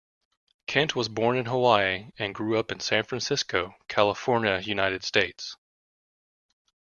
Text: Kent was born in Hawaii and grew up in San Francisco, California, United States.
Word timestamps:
Kent 0.65 0.95
was 0.95 1.09
born 1.09 1.37
in 1.37 1.45
Hawaii 1.45 2.09
and 2.17 2.33
grew 2.33 2.57
up 2.57 2.71
in 2.71 2.79
San 2.79 3.03
Francisco, 3.03 3.75
California, 3.87 4.57
United 4.59 5.03
States. 5.03 5.55